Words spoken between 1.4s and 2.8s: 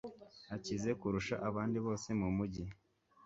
abandi bose mumujyi.